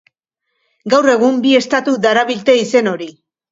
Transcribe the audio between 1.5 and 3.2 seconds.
estatuk darabilte izen hori.